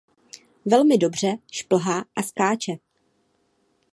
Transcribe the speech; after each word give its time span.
Velmi 0.65 0.97
dobře 0.97 1.37
šplhá 1.51 2.05
a 2.15 2.21
skáče. 2.23 2.71